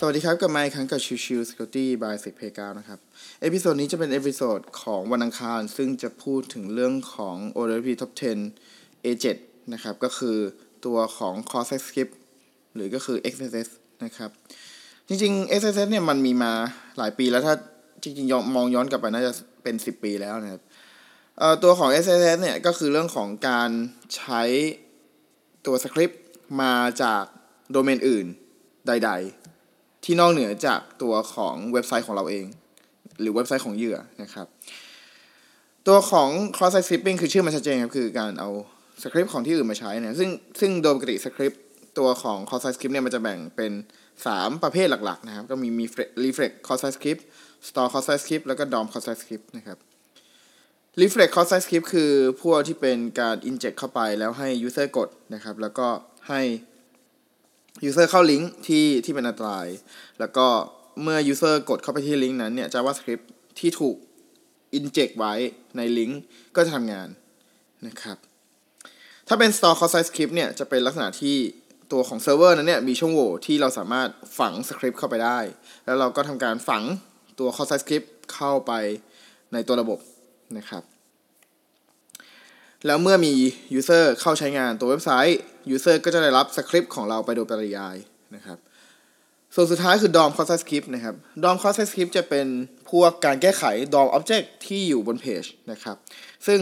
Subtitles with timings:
[0.00, 2.98] สวัสดีครับ กับไมค์ครับกับชิวชิว Security by s e c p a y 9นะครับ
[3.42, 8.12] episode นี้จะเป็น episode ของวันอังคาร ซึ่งจะพูดถึงเรื่องของ OWASP Top
[8.58, 9.26] 10 A7
[9.72, 10.38] นะครับ ก็คือ
[10.86, 12.12] ตัวของ Cross Site Script
[12.74, 13.68] หรือก็คือ XSS
[14.04, 14.30] นะครับ
[15.08, 16.52] จริงๆ XSS เนี่ยมันมีมา
[16.98, 17.54] หลายปีแล้วถ้า
[18.02, 19.32] จริงๆ มองย้อนกลับไปน่าจะ
[19.62, 20.62] เป็น 10 ปีแล้วนะครับ
[21.62, 23.70] ตัวของ XSS เนี่ยก็คือเรื่องของการ
[24.16, 24.42] ใช้
[25.66, 26.22] ตัวสคริปต์
[26.60, 27.24] มาจาก
[27.70, 28.26] โดเมนอื่น
[28.88, 29.45] ใด ๆ
[30.06, 32.46] ที่นอกเหนือจากตัวของเว็บไซต์ของเราเอง
[33.20, 34.46] หรือเว็บไซต์ของเหยื่อนะครับ
[35.88, 38.50] ตัวของ cross site scripting คือชื่อมันชัดเจนครับคือการเอา
[39.02, 40.30] สคริปต์ของที่อื่นมาใช้นี่ยซึ่ง
[40.60, 41.62] ซึ่งโดยปกติสคริปต์
[41.98, 43.72] ตัวของ cross site script เนี่ยมันจะแบ่งเป็น
[44.22, 45.86] 3 ประเภทหลักๆนะครับ ก็มีมี
[46.24, 47.22] reflex cross site script
[47.68, 49.78] store cross site script แล้วก็ dom cross site script นะครับ
[51.00, 52.10] reflected cross site script คือ
[52.42, 55.88] พวกที่เป็นการ inject เข้าไปแล้วให้ user กดนะครับ แล้วก็
[56.28, 56.40] ให้
[57.88, 59.66] user เข้าลิงก์ที่ที่เป็นอันตราย
[60.20, 60.46] แล้วก็
[61.02, 63.24] เมื่อ user กดเข้าไปที่ลิงก์นั้นเนี่ย javascript
[63.58, 63.96] ที่ถูก
[64.78, 65.34] inject ไว้
[65.76, 66.20] ในลิงก์
[66.56, 67.08] ก็จะทำงาน
[67.86, 68.16] นะครับ
[69.28, 71.36] ถ้าเป็น stored cross site script เนี่ยจะเป็นลักษณะที่
[71.92, 75.38] ตัวของเซิร์ฟเวอร์นั้นเนี่ยมีช่องโหว่ที่เราสามารถฝังสคริปต์เข้าไปได้
[75.84, 76.82] แล้วเราก็ทำการฝัง
[77.38, 78.72] ตัว cross site script เข้าไป
[79.52, 79.98] ในตัวระบบ
[80.58, 80.82] นะครับ
[82.86, 83.32] แล้วเมื่อมี
[83.78, 85.40] user เข้าใช้งานตัวเว็บไซต์
[85.74, 87.96] user ก็จะได้รับสคริปต์ของเราไปโดยปริยาย
[88.34, 88.58] นะครับ
[89.54, 91.14] ส่วนสุดท้ายคือ DOM cross site script นะครับ
[91.44, 92.46] DOM cross site script จะเป็น
[92.90, 93.64] พวกการแก้ไข
[93.94, 95.96] DOM object ที่อยู่บนเพจนะครับ
[96.46, 96.60] ซึ่ง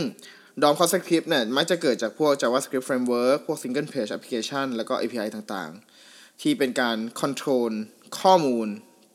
[0.63, 6.97] DOM cross site script เนี่ยมักจะเกิดจากพวก JavaScript framework พวก single page application แล้วก็ API ต่างๆ ที่เป็นการ
[7.21, 7.73] control
[8.21, 8.67] ข้อมูล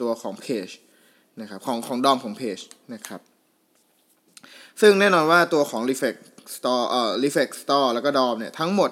[0.02, 0.68] ตัวของเพจ
[1.42, 2.60] นะครับของของ DOM ของเพจ
[2.94, 3.22] นะครับ
[4.82, 6.16] ซึ่งแน่นอนว่าตัวของ Reflex
[6.56, 8.92] Store เอ่อ Reflex Store แล้วก็ DOM เนี่ยทั้งหมด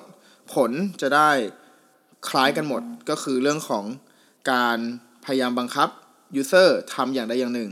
[0.53, 1.31] ผลจะได้
[2.30, 3.86] คล้ายกันหมดก็คือเรื่องของ
[4.52, 4.77] การ
[5.26, 5.89] พยายามบังคับ
[6.42, 7.71] User ทำอย่างใดอย่างหนึ่ง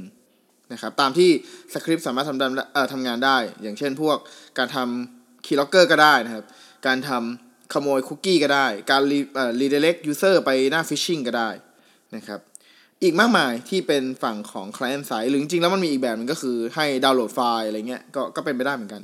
[0.73, 1.29] นะครับตามที่
[1.73, 2.38] สคริปต์สามารถทำ
[2.73, 4.17] เอ่อทำงานได้ อย่างเช่นพวก
[4.57, 6.45] การทำ Keylogger ก็ได้นะครับ
[6.85, 11.49] การทำขโมยคุกกี้ก็ได้ การรีเอ่อ redirect user ไปหน้า phishing ก็ได้
[12.16, 12.39] นะครับ
[13.03, 19.01] อีกมากมายที่เป็นฝั่งของ client side หรือจริงๆแล้วมันมีอีกแบบนึงก็คือให้ดาวน์โหลดไฟล์อะไรเงี้ยก็ก็เป็นไปได้เหมือนกัน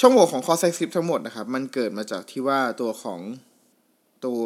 [0.00, 3.20] ช่องโหว่ของ cross site script ทั้งหมดนะครับ มันเกิดมาจากที่ว่าตัวของ
[4.26, 4.42] ตัว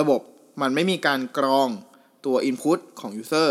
[0.00, 0.20] ระบบ
[0.62, 1.68] มันไม่มีการกรอง
[2.26, 3.50] ตัว input ของ user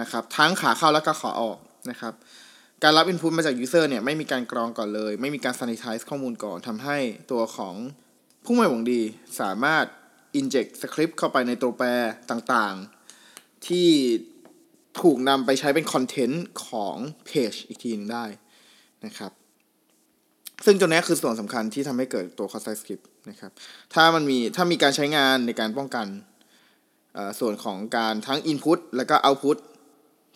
[0.00, 1.58] นะครับ ทั้งขาเข้าและก็ขาออก
[1.90, 2.12] นะครับ
[2.82, 6.98] การรับ input มาจาก user เนี่ยไม่มีการกรองก่อนเลย ไม่มีการ sanitize ข้อมูลก่อนทำให้
[7.30, 7.74] ตัวของ
[8.44, 9.02] ผู้ไม่หวังดี
[9.40, 9.84] สามารถ
[10.40, 11.86] inject script เข้าไปในตัวแปร
[12.30, 13.88] ต่างๆ ที่
[15.00, 18.24] ถูกนำไปใช้เป็นคอนเทนต์ของเพจอีกทีนึงได้
[19.06, 19.41] นะครับ
[20.64, 23.52] ซึ่งตัวนี้คือส่วนสำคัญที่ทำให้เกิดตัว cross site script นะครับ
[23.94, 26.06] ถ้ามันมีถ้ามีการใช้งานในการป้องกัน
[27.40, 29.58] ส่วนของการทั้ง input แล้วก็ output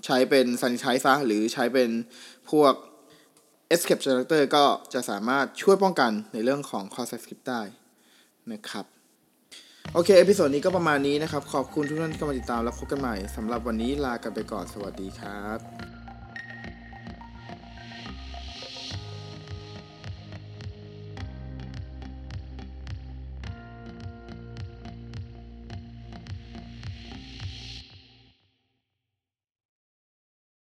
[0.05, 1.91] ใช้เป็น sanitize ซะหรือใช้เป็น
[2.51, 2.73] พวก
[3.75, 7.63] escape generator ก็จะสามารถช่วยป้องกันในเรื่องของ cross site script ได้
[8.53, 8.85] นะครับ
[9.93, 15.96] โอเค episode นี้ก็ประมาณนี้นะครับ ขอบคุณทุกท่านที่เข้ามาติดตาม แล้วพบกันใหม่สำหรับวันนี้ลากันไปก่อนสวัสดีครับ